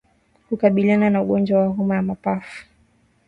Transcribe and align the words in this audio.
Kukabiliana 0.49 1.09
na 1.09 1.21
ugonjwa 1.21 1.59
wa 1.61 1.67
homa 1.67 1.95
ya 1.95 2.01
mapafu 2.01 2.65